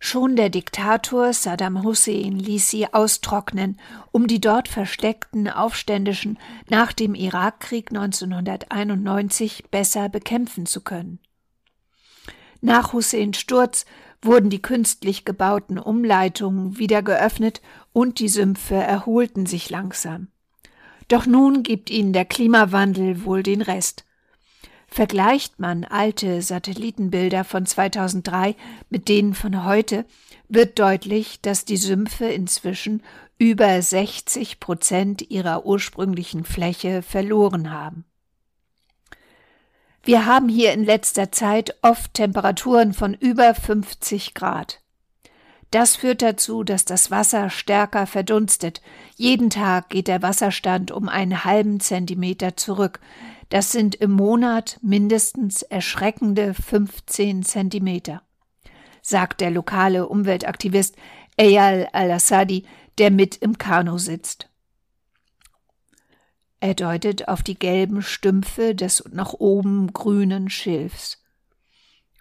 Schon 0.00 0.34
der 0.34 0.50
Diktator 0.50 1.32
Saddam 1.32 1.84
Hussein 1.84 2.40
ließ 2.40 2.68
sie 2.68 2.92
austrocknen, 2.92 3.78
um 4.10 4.26
die 4.26 4.40
dort 4.40 4.66
versteckten 4.66 5.48
Aufständischen 5.48 6.40
nach 6.68 6.92
dem 6.92 7.14
Irakkrieg 7.14 7.92
1991 7.92 9.66
besser 9.70 10.08
bekämpfen 10.08 10.66
zu 10.66 10.80
können. 10.80 11.20
Nach 12.60 12.92
Husseins 12.92 13.38
Sturz 13.38 13.86
wurden 14.22 14.50
die 14.50 14.62
künstlich 14.62 15.24
gebauten 15.24 15.78
Umleitungen 15.78 16.78
wieder 16.78 17.02
geöffnet 17.02 17.60
und 17.92 18.20
die 18.20 18.28
Sümpfe 18.28 18.76
erholten 18.76 19.46
sich 19.46 19.68
langsam. 19.68 20.28
Doch 21.08 21.26
nun 21.26 21.62
gibt 21.62 21.90
ihnen 21.90 22.12
der 22.12 22.24
Klimawandel 22.24 23.24
wohl 23.24 23.42
den 23.42 23.60
Rest. 23.60 24.04
Vergleicht 24.86 25.58
man 25.58 25.84
alte 25.84 26.42
Satellitenbilder 26.42 27.44
von 27.44 27.66
2003 27.66 28.54
mit 28.90 29.08
denen 29.08 29.34
von 29.34 29.64
heute, 29.64 30.04
wird 30.48 30.78
deutlich, 30.78 31.40
dass 31.40 31.64
die 31.64 31.78
Sümpfe 31.78 32.26
inzwischen 32.26 33.02
über 33.38 33.80
60 33.80 34.60
Prozent 34.60 35.30
ihrer 35.30 35.64
ursprünglichen 35.64 36.44
Fläche 36.44 37.02
verloren 37.02 37.72
haben. 37.72 38.04
Wir 40.04 40.26
haben 40.26 40.48
hier 40.48 40.72
in 40.72 40.84
letzter 40.84 41.30
Zeit 41.30 41.76
oft 41.82 42.14
Temperaturen 42.14 42.92
von 42.92 43.14
über 43.14 43.54
50 43.54 44.34
Grad. 44.34 44.80
Das 45.70 45.96
führt 45.96 46.22
dazu, 46.22 46.64
dass 46.64 46.84
das 46.84 47.10
Wasser 47.10 47.48
stärker 47.48 48.06
verdunstet. 48.06 48.82
Jeden 49.14 49.48
Tag 49.48 49.90
geht 49.90 50.08
der 50.08 50.20
Wasserstand 50.20 50.90
um 50.90 51.08
einen 51.08 51.44
halben 51.44 51.78
Zentimeter 51.78 52.56
zurück. 52.56 53.00
Das 53.48 53.70
sind 53.70 53.94
im 53.94 54.10
Monat 54.10 54.78
mindestens 54.82 55.62
erschreckende 55.62 56.52
15 56.52 57.44
Zentimeter, 57.44 58.22
sagt 59.02 59.40
der 59.40 59.50
lokale 59.50 60.08
Umweltaktivist 60.08 60.96
Eyal 61.36 61.88
al-Assadi, 61.92 62.66
der 62.98 63.10
mit 63.10 63.36
im 63.36 63.56
Kanu 63.56 63.98
sitzt. 63.98 64.51
Er 66.62 66.74
deutet 66.74 67.26
auf 67.26 67.42
die 67.42 67.58
gelben 67.58 68.02
Stümpfe 68.02 68.76
des 68.76 69.02
nach 69.10 69.32
oben 69.32 69.92
grünen 69.92 70.48
Schilfs. 70.48 71.20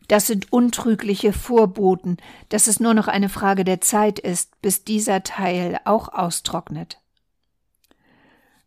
Das 0.07 0.25
sind 0.25 0.51
untrügliche 0.51 1.31
Vorboten, 1.31 2.17
dass 2.49 2.65
es 2.65 2.79
nur 2.79 2.95
noch 2.95 3.07
eine 3.07 3.29
Frage 3.29 3.63
der 3.63 3.81
Zeit 3.81 4.17
ist, 4.17 4.59
bis 4.59 4.83
dieser 4.83 5.21
Teil 5.21 5.79
auch 5.85 6.11
austrocknet. 6.11 6.99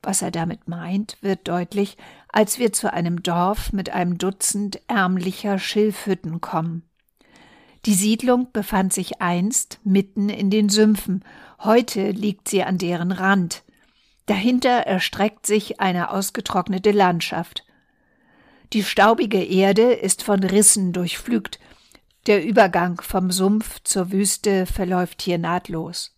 Was 0.00 0.23
er 0.23 0.31
damit 0.31 0.69
meint, 0.69 1.19
wird 1.23 1.49
deutlich, 1.49 1.97
als 2.28 2.61
wir 2.61 2.73
zu 2.73 2.93
einem 2.93 3.25
Dorf 3.25 3.73
mit 3.73 3.90
einem 3.90 4.16
Dutzend 4.16 4.78
ärmlicher 4.87 5.59
Schilfhütten 5.59 6.40
kommen. 6.40 6.88
Die 7.85 7.95
Siedlung 7.95 8.52
befand 8.52 8.93
sich 8.93 9.21
einst 9.21 9.81
mitten 9.83 10.28
in 10.28 10.50
den 10.50 10.69
Sümpfen, 10.69 11.25
heute 11.58 12.13
liegt 12.13 12.47
sie 12.47 12.63
an 12.63 12.78
deren 12.78 13.10
Rand. 13.10 13.63
Dahinter 14.26 14.71
erstreckt 14.87 15.47
sich 15.47 15.80
eine 15.80 16.10
ausgetrocknete 16.10 16.93
Landschaft. 16.93 17.65
Die 18.73 18.82
staubige 18.82 19.43
Erde 19.43 19.93
ist 19.93 20.23
von 20.23 20.43
Rissen 20.43 20.93
durchflügt, 20.93 21.58
der 22.26 22.43
Übergang 22.43 23.00
vom 23.02 23.30
Sumpf 23.30 23.80
zur 23.84 24.10
Wüste 24.10 24.65
verläuft 24.65 25.21
hier 25.21 25.37
nahtlos. 25.37 26.17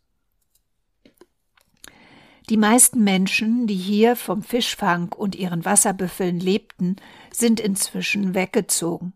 Die 2.48 2.56
meisten 2.56 3.02
Menschen, 3.02 3.66
die 3.66 3.74
hier 3.74 4.14
vom 4.14 4.44
Fischfang 4.44 5.12
und 5.12 5.34
ihren 5.34 5.64
Wasserbüffeln 5.64 6.38
lebten, 6.38 6.94
sind 7.32 7.58
inzwischen 7.58 8.36
weggezogen. 8.36 9.14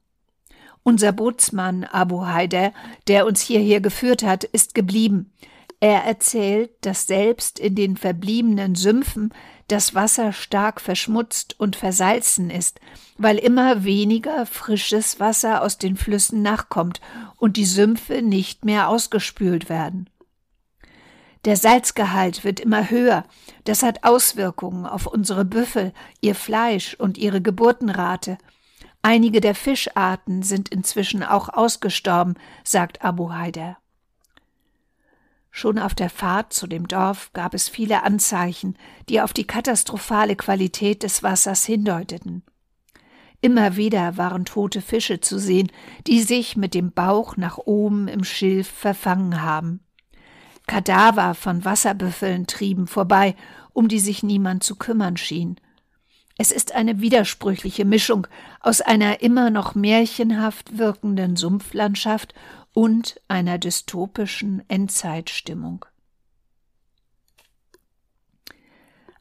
Unser 0.82 1.12
Bootsmann 1.12 1.84
Abu 1.84 2.26
Haider, 2.26 2.72
der 3.06 3.26
uns 3.26 3.40
hierher 3.40 3.80
geführt 3.80 4.24
hat, 4.24 4.42
ist 4.42 4.74
geblieben. 4.74 5.32
Er 5.80 6.04
erzählt, 6.04 6.70
dass 6.82 7.06
selbst 7.06 7.58
in 7.58 7.74
den 7.74 7.96
verbliebenen 7.96 8.74
Sümpfen 8.74 9.32
das 9.66 9.94
Wasser 9.94 10.34
stark 10.34 10.78
verschmutzt 10.78 11.58
und 11.58 11.74
versalzen 11.74 12.50
ist, 12.50 12.80
weil 13.16 13.38
immer 13.38 13.82
weniger 13.82 14.44
frisches 14.44 15.20
Wasser 15.20 15.62
aus 15.62 15.78
den 15.78 15.96
Flüssen 15.96 16.42
nachkommt 16.42 17.00
und 17.36 17.56
die 17.56 17.64
Sümpfe 17.64 18.20
nicht 18.20 18.66
mehr 18.66 18.88
ausgespült 18.88 19.70
werden. 19.70 20.10
Der 21.46 21.56
Salzgehalt 21.56 22.44
wird 22.44 22.60
immer 22.60 22.90
höher. 22.90 23.24
Das 23.64 23.82
hat 23.82 24.04
Auswirkungen 24.04 24.84
auf 24.84 25.06
unsere 25.06 25.46
Büffel, 25.46 25.94
ihr 26.20 26.34
Fleisch 26.34 26.94
und 26.94 27.16
ihre 27.16 27.40
Geburtenrate. 27.40 28.36
Einige 29.00 29.40
der 29.40 29.54
Fischarten 29.54 30.42
sind 30.42 30.68
inzwischen 30.68 31.22
auch 31.22 31.48
ausgestorben, 31.48 32.34
sagt 32.64 33.02
Abu 33.02 33.32
Haider. 33.32 33.78
Schon 35.50 35.78
auf 35.78 35.94
der 35.94 36.10
Fahrt 36.10 36.52
zu 36.52 36.66
dem 36.66 36.86
Dorf 36.86 37.32
gab 37.32 37.54
es 37.54 37.68
viele 37.68 38.02
Anzeichen, 38.04 38.76
die 39.08 39.20
auf 39.20 39.32
die 39.32 39.46
katastrophale 39.46 40.36
Qualität 40.36 41.02
des 41.02 41.22
Wassers 41.22 41.64
hindeuteten. 41.64 42.44
Immer 43.40 43.76
wieder 43.76 44.16
waren 44.16 44.44
tote 44.44 44.82
Fische 44.82 45.20
zu 45.20 45.38
sehen, 45.38 45.72
die 46.06 46.20
sich 46.20 46.56
mit 46.56 46.74
dem 46.74 46.92
Bauch 46.92 47.36
nach 47.36 47.58
oben 47.58 48.06
im 48.06 48.22
Schilf 48.22 48.68
verfangen 48.68 49.42
haben. 49.42 49.80
Kadaver 50.66 51.34
von 51.34 51.64
Wasserbüffeln 51.64 52.46
trieben 52.46 52.86
vorbei, 52.86 53.34
um 53.72 53.88
die 53.88 53.98
sich 53.98 54.22
niemand 54.22 54.62
zu 54.62 54.76
kümmern 54.76 55.16
schien. 55.16 55.56
Es 56.36 56.50
ist 56.50 56.74
eine 56.74 57.00
widersprüchliche 57.00 57.84
Mischung 57.84 58.26
aus 58.60 58.80
einer 58.80 59.20
immer 59.20 59.50
noch 59.50 59.74
märchenhaft 59.74 60.78
wirkenden 60.78 61.36
Sumpflandschaft 61.36 62.34
und 62.72 63.20
einer 63.28 63.58
dystopischen 63.58 64.62
Endzeitstimmung. 64.68 65.84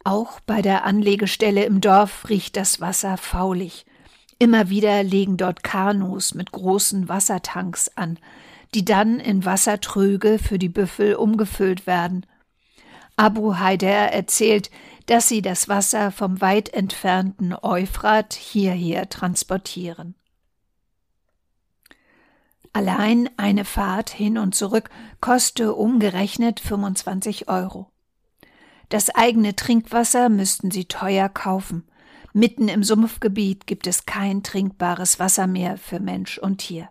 Auch 0.04 0.40
bei 0.40 0.62
der 0.62 0.86
Anlegestelle 0.86 1.66
im 1.66 1.82
Dorf 1.82 2.30
riecht 2.30 2.56
das 2.56 2.80
Wasser 2.80 3.18
faulig. 3.18 3.86
Immer 4.40 4.70
wieder 4.70 5.04
legen 5.04 5.36
dort 5.36 5.64
Kanus 5.64 6.34
mit 6.34 6.52
großen 6.52 7.10
Wassertanks 7.10 7.90
an, 7.96 8.18
die 8.74 8.86
dann 8.86 9.20
in 9.20 9.46
Wassertröge 9.46 10.40
für 10.40 10.58
die 10.58 10.70
Büffel 10.70 11.16
umgefüllt 11.16 11.86
werden. 11.86 12.26
Abu 13.18 13.58
Haider 13.58 14.14
erzählt, 14.14 14.72
dass 15.08 15.28
sie 15.28 15.42
das 15.42 15.68
Wasser 15.68 16.12
vom 16.12 16.40
weit 16.40 16.70
entfernten 16.70 17.54
Euphrat 17.62 18.34
hierher 18.34 19.10
transportieren. 19.10 20.16
Allein 22.74 23.30
eine 23.38 23.66
Fahrt 23.66 24.10
hin 24.10 24.38
und 24.38 24.54
zurück 24.54 24.90
koste 25.22 25.74
umgerechnet 25.74 26.60
25 26.60 27.50
Euro. 27.50 27.92
Das 28.90 29.10
eigene 29.10 29.56
Trinkwasser 29.56 30.30
müssten 30.30 30.72
sie 30.72 30.86
teuer 30.86 31.30
kaufen. 31.30 31.88
Mitten 32.34 32.68
im 32.68 32.84
Sumpfgebiet 32.84 33.66
gibt 33.68 33.88
es 33.88 34.06
kein 34.06 34.44
trinkbares 34.44 35.20
Wasser 35.20 35.48
mehr 35.48 35.78
für 35.78 36.00
Mensch 36.00 36.38
und 36.38 36.60
Tier. 36.60 36.90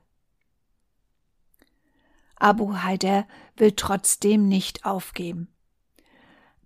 Abu 2.36 2.76
Haider 2.76 3.26
will 3.56 3.72
trotzdem 3.72 4.48
nicht 4.48 4.84
aufgeben. 4.84 5.48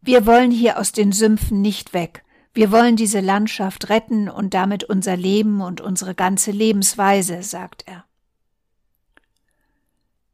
Wir 0.01 0.27
wollen 0.27 0.51
hier 0.51 0.79
aus 0.79 0.93
den 0.93 1.13
Sümpfen 1.13 1.63
nicht 1.63 1.95
weg. 1.95 2.25
Wir 2.55 2.71
wollen 2.71 2.97
diese 2.97 3.21
Landschaft 3.21 3.89
retten 3.89 4.29
und 4.29 4.53
damit 4.53 4.85
unser 4.85 5.17
Leben 5.17 5.63
und 5.63 5.81
unsere 5.81 6.15
ganze 6.15 6.51
Lebensweise, 6.51 7.43
sagt 7.43 7.85
er. 7.87 8.05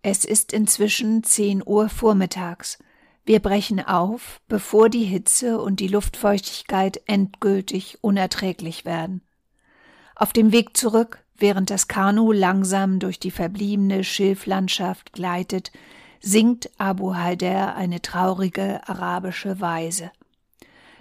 Es 0.03 0.25
ist 0.25 0.53
inzwischen 0.53 1.25
zehn 1.25 1.63
Uhr 1.65 1.89
vormittags. 1.89 2.79
Wir 3.25 3.41
brechen 3.41 3.85
auf, 3.85 4.41
bevor 4.49 4.89
die 4.89 5.05
Hitze 5.05 5.61
und 5.61 5.81
die 5.81 5.89
Luftfeuchtigkeit 5.89 7.03
endgültig 7.07 7.99
unerträglich 8.01 8.85
werden. 8.85 9.23
Auf 10.15 10.33
dem 10.33 10.53
Weg 10.53 10.77
zurück 10.77 11.25
Während 11.39 11.71
das 11.71 11.87
Kanu 11.87 12.33
langsam 12.33 12.99
durch 12.99 13.21
die 13.21 13.31
verbliebene 13.31 14.03
Schilflandschaft 14.03 15.13
gleitet, 15.13 15.71
singt 16.21 16.69
Abu 16.79 17.15
Haider 17.15 17.77
eine 17.77 18.03
traurige 18.03 18.81
arabische 18.89 19.61
Weise. 19.61 20.11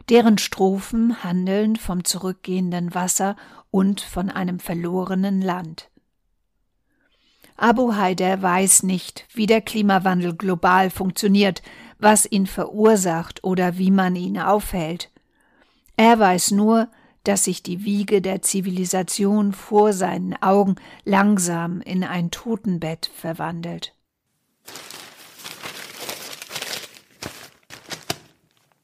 Deren 0.10 0.38
Strophen 0.38 1.24
handeln 1.24 1.76
vom 1.76 2.04
zurückgehenden 2.04 2.94
Wasser 2.94 3.36
und 3.72 4.00
von 4.00 4.30
einem 4.30 4.60
verlorenen 4.60 5.42
Land. 5.42 5.90
Abu 7.58 7.96
Haider 7.96 8.42
weiß 8.42 8.84
nicht, 8.84 9.26
wie 9.34 9.48
der 9.48 9.62
Klimawandel 9.62 10.36
global 10.36 10.92
funktioniert, 10.92 11.64
was 11.98 12.28
ihn 12.30 12.46
verursacht 12.46 13.44
oder 13.44 13.80
wie 13.80 13.90
man 13.90 14.16
ihn 14.16 14.38
aufhält. 14.40 15.10
Er 15.96 16.20
weiß 16.20 16.52
nur, 16.52 16.90
dass 17.24 17.44
sich 17.44 17.64
die 17.64 17.84
Wiege 17.84 18.22
der 18.22 18.44
Zivilisation 18.44 19.52
vor 19.52 19.92
seinen 19.92 20.36
Augen 20.42 20.76
langsam 21.04 21.82
in 21.82 22.04
ein 22.04 22.30
Totenbett 22.30 23.10
verwandelt. 23.14 23.96